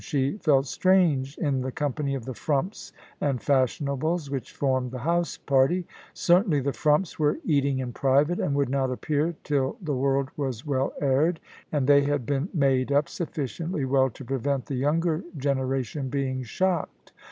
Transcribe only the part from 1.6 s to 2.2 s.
the company